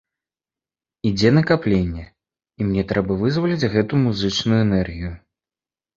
Ідзе 1.09 1.29
накапленне, 1.37 2.05
і 2.09 2.61
мне 2.69 2.83
трэба 2.93 3.19
вызваліць 3.21 3.69
гэту 3.75 3.93
музычную 4.07 4.59
энергію. 4.67 5.11